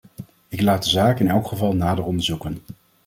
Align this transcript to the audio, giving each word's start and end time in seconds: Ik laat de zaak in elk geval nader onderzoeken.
Ik 0.47 0.61
laat 0.61 0.83
de 0.83 0.89
zaak 0.89 1.19
in 1.19 1.27
elk 1.27 1.47
geval 1.47 1.75
nader 1.75 2.05
onderzoeken. 2.05 2.57